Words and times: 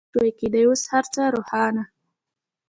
تصور 0.03 0.07
لا 0.09 0.09
نه 0.13 0.15
شوای 0.17 0.31
کېدای، 0.39 0.65
اوس 0.67 0.83
هر 0.91 1.05
څه 1.13 1.21
روښانه. 1.35 1.83